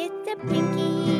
[0.00, 1.17] It's a Pinky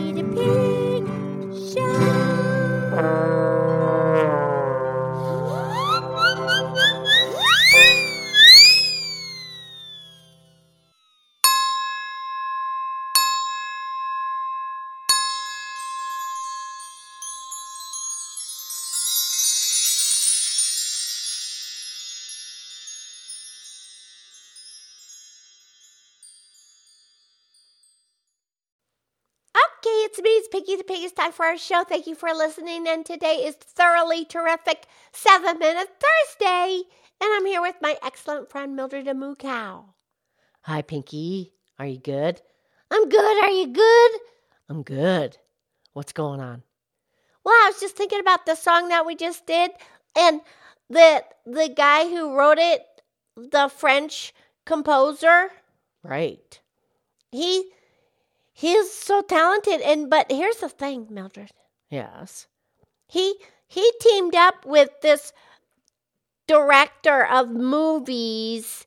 [30.53, 31.05] Okay, it's me, Pinky the Pig.
[31.05, 31.85] It's time for our show.
[31.85, 32.87] Thank you for listening.
[32.89, 36.83] And today is thoroughly terrific Seven Minute Thursday.
[37.21, 39.87] And I'm here with my excellent friend Mildred the Moo Cow.
[40.63, 41.53] Hi, Pinky.
[41.79, 42.41] Are you good?
[42.91, 43.45] I'm good.
[43.45, 44.11] Are you good?
[44.69, 45.39] I'm good.
[45.93, 46.63] What's going on?
[47.45, 49.71] Well, I was just thinking about the song that we just did,
[50.17, 50.41] and
[50.91, 52.83] the the guy who wrote it,
[53.37, 54.35] the French
[54.67, 55.51] composer,
[56.03, 56.61] Right.
[57.31, 57.71] he
[58.59, 59.81] he's so talented.
[59.81, 61.53] And but here's the thing, Mildred.
[61.91, 62.49] Yes.
[63.07, 65.33] He he teamed up with this
[66.47, 68.87] director of movies,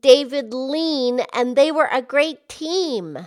[0.00, 3.18] David Lean, and they were a great team.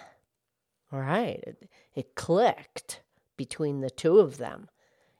[0.91, 1.41] Right.
[1.47, 3.01] It, it clicked
[3.37, 4.69] between the two of them.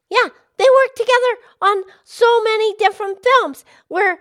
[0.09, 3.63] Yeah, they worked together on so many different films.
[3.87, 4.19] Where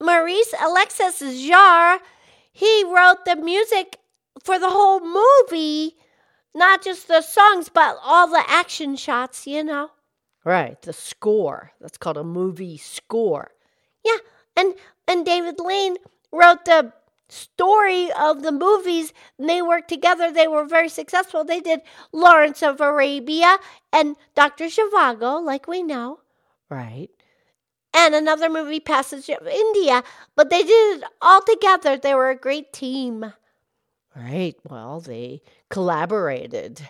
[0.00, 2.00] Maurice Alexis Jarre,
[2.50, 3.98] he wrote the music
[4.42, 5.96] for the whole movie,
[6.54, 9.46] not just the songs, but all the action shots.
[9.46, 9.90] You know.
[10.44, 10.80] Right.
[10.82, 11.72] The score.
[11.80, 13.52] That's called a movie score.
[14.04, 14.18] Yeah,
[14.56, 14.74] and
[15.06, 15.96] and David Lean
[16.32, 16.92] wrote the
[17.28, 21.80] story of the movies and they worked together they were very successful they did
[22.12, 23.56] lawrence of arabia
[23.90, 26.20] and dr zhivago like we know
[26.68, 27.08] Right.
[27.94, 30.04] and another movie passage of india
[30.36, 33.32] but they did it all together they were a great team
[34.16, 34.56] Right.
[34.68, 36.82] Well, they collaborated.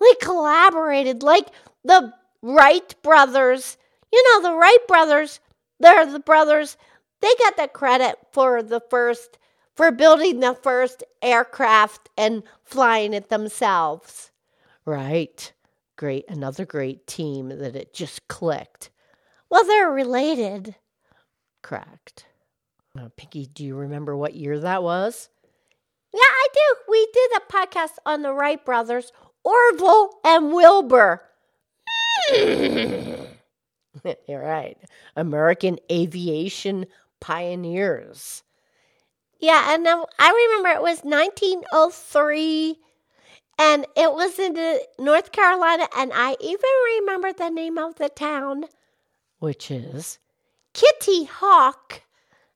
[0.00, 1.48] they collaborated like
[1.84, 3.76] the wright brothers
[4.12, 5.40] you know the wright brothers
[5.80, 6.76] they're the brothers
[7.20, 9.38] they got the credit for the first
[9.74, 14.30] for building the first aircraft and flying it themselves
[14.84, 15.52] Right.
[15.96, 16.26] Great.
[16.28, 18.90] Another great team that it just clicked.
[19.48, 20.74] well they're related
[21.62, 22.26] Correct.
[22.94, 25.30] Now, Pinky, do you remember what year that was?
[26.14, 29.12] Yeah i do we did a podcast on the wright brothers
[29.44, 31.20] orville and wilbur
[34.28, 34.76] You're right.
[35.16, 36.86] American aviation
[37.20, 38.42] pioneers.
[39.40, 42.76] Yeah, and then I remember it was 1903,
[43.58, 48.64] and it was in North Carolina, and I even remember the name of the town,
[49.38, 50.18] Which is
[50.72, 52.02] Kitty Hawk.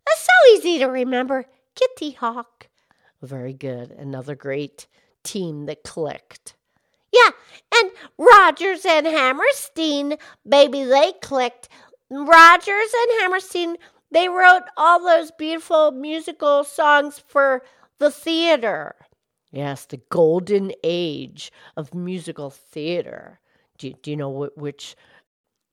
[0.07, 1.45] That's so easy to remember,
[1.75, 2.68] Kitty Hawk.
[3.23, 3.91] Very good.
[3.91, 4.87] Another great
[5.25, 6.55] team that clicked.
[7.13, 7.31] Yeah,
[7.75, 11.69] and Rodgers and Hammerstein, baby, they clicked.
[12.11, 13.77] Rodgers and Hammerstein,
[14.11, 17.63] they wrote all those beautiful musical songs for
[17.99, 18.95] the theater.
[19.51, 23.41] Yes, the golden age of musical theater.
[23.79, 24.95] Do, do you know wh- which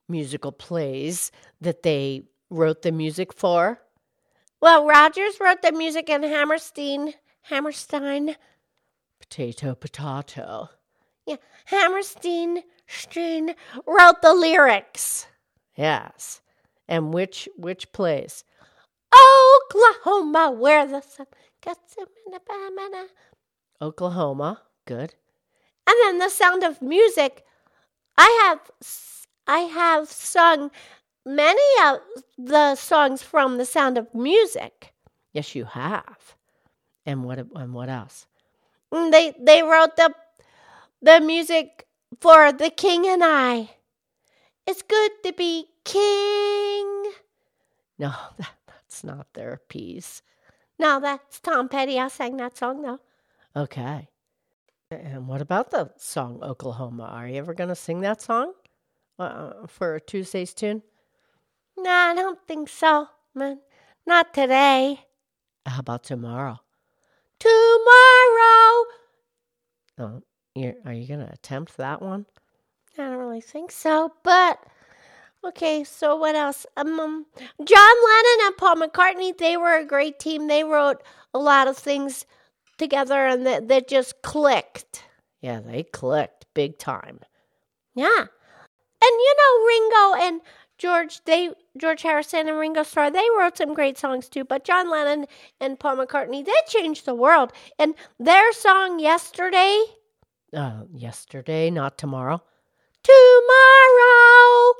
[0.07, 3.81] musical plays that they wrote the music for?
[4.61, 7.13] Well, Rodgers wrote the music and Hammerstein,
[7.49, 8.35] Hammerstein,
[9.19, 10.69] Potato, potato.
[11.25, 15.27] yeah, Hammerstein, Stein wrote the lyrics.
[15.75, 16.41] Yes.
[16.87, 18.43] And which which plays?
[19.13, 21.25] Oklahoma, where the sun
[21.61, 23.07] gets him in a banana.
[23.81, 24.61] Oklahoma.
[24.85, 25.15] Good.
[25.87, 27.43] And then the sound of music.
[28.17, 28.71] I have,
[29.47, 30.71] I have sung
[31.25, 31.99] many of
[32.37, 34.93] the songs from the sound of music.
[35.33, 36.35] Yes, you have.
[37.05, 38.27] And what and what else?
[38.93, 40.13] Mm, They they wrote the
[41.01, 41.85] the music
[42.19, 43.69] for The King and I.
[44.67, 47.11] It's good to be king.
[47.99, 50.21] No, that, that's not their piece.
[50.79, 51.99] No, that's Tom Petty.
[51.99, 52.99] I sang that song though.
[53.55, 54.09] Okay.
[54.91, 57.03] And what about the song Oklahoma?
[57.03, 58.53] Are you ever going to sing that song
[59.17, 60.81] uh, for Tuesday's tune?
[61.77, 63.59] No, I don't think so, man.
[64.05, 64.99] Not today.
[65.65, 66.59] How about tomorrow?
[67.39, 68.85] Tomorrow.
[69.97, 70.21] Oh,
[70.55, 72.25] you're, are you going to attempt that one?
[72.97, 74.59] I don't really think so, but
[75.43, 75.83] okay.
[75.83, 76.65] So what else?
[76.77, 77.25] Um, um,
[77.63, 79.37] John Lennon and Paul McCartney.
[79.37, 80.47] They were a great team.
[80.47, 81.03] They wrote
[81.33, 82.25] a lot of things
[82.77, 85.03] together, and that that just clicked.
[85.41, 87.19] Yeah, they clicked big time.
[87.95, 88.25] Yeah.
[89.01, 90.41] And you know Ringo and
[90.77, 94.89] George they George Harrison and Ringo Starr they wrote some great songs too, but John
[94.89, 95.25] Lennon
[95.59, 97.51] and Paul McCartney they changed the world.
[97.79, 99.83] And their song Yesterday,
[100.53, 102.41] Uh, yesterday, not tomorrow.
[103.03, 104.73] Tomorrow.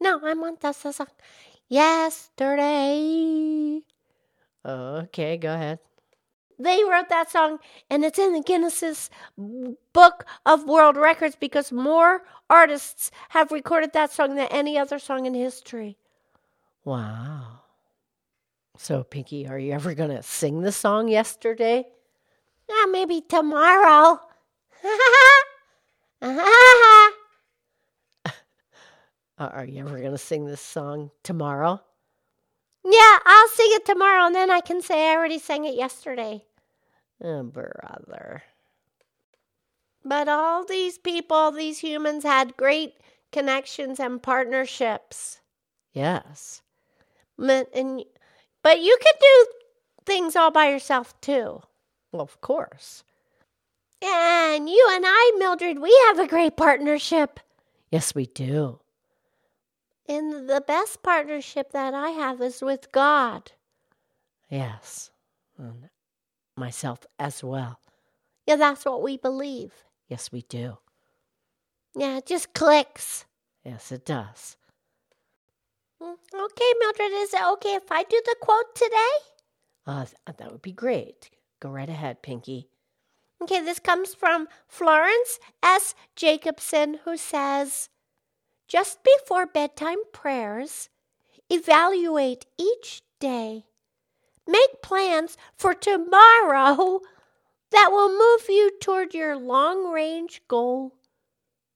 [0.00, 1.06] No, I want that song.
[1.68, 3.80] Yesterday.
[4.64, 5.78] Okay, go ahead.
[6.58, 7.58] They wrote that song,
[7.90, 9.10] and it's in the Guinness's
[9.92, 15.26] Book of World Records because more artists have recorded that song than any other song
[15.26, 15.96] in history.
[16.84, 17.60] Wow.
[18.76, 21.86] So, Pinky, are you ever going to sing the song yesterday?
[22.68, 24.20] Yeah, maybe tomorrow.
[26.22, 27.12] Uh-huh.
[29.38, 31.80] Uh, are you ever going to sing this song tomorrow?
[32.84, 36.44] Yeah, I'll sing it tomorrow, and then I can say I already sang it yesterday.
[37.22, 38.42] Oh, brother.
[40.04, 42.94] But all these people, these humans, had great
[43.30, 45.40] connections and partnerships.
[45.92, 46.62] Yes.
[47.38, 48.04] But, and,
[48.62, 49.46] but you can do
[50.04, 51.62] things all by yourself, too.
[52.10, 53.04] Well, of course.
[54.02, 57.38] And you and I, Mildred, we have a great partnership.
[57.92, 58.80] Yes, we do.
[60.08, 63.52] And the best partnership that I have is with God.
[64.50, 65.10] Yes.
[65.56, 65.88] And
[66.56, 67.80] myself as well.
[68.46, 69.72] Yeah, that's what we believe.
[70.08, 70.78] Yes, we do.
[71.94, 73.24] Yeah, it just clicks.
[73.64, 74.56] Yes, it does.
[76.02, 79.12] Mm, okay, Mildred, is it okay if I do the quote today?
[79.86, 81.30] Uh, that would be great.
[81.60, 82.68] Go right ahead, Pinky.
[83.42, 85.94] Okay, this comes from Florence S.
[86.16, 87.88] Jacobson, who says,
[88.72, 90.88] Just before bedtime prayers,
[91.50, 93.66] evaluate each day.
[94.46, 97.00] Make plans for tomorrow
[97.70, 100.94] that will move you toward your long range goal.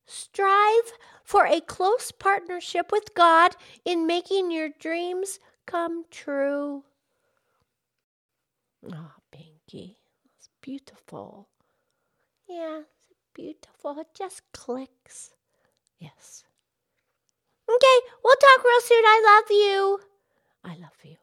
[0.06, 6.82] Strive for a close partnership with God in making your dreams come true.
[8.90, 9.98] Ah, oh, Pinky,
[10.32, 11.46] that's beautiful.
[12.48, 14.00] Yeah, it's beautiful.
[14.00, 15.34] It just clicks.
[15.98, 16.46] Yes.
[17.68, 19.04] Okay, we'll talk real soon.
[19.04, 20.00] I love you.
[20.64, 21.16] I love you.